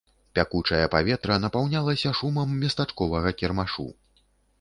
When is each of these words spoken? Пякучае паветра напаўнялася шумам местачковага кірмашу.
Пякучае 0.37 0.85
паветра 0.93 1.35
напаўнялася 1.43 2.13
шумам 2.21 2.55
местачковага 2.63 3.35
кірмашу. 3.43 3.87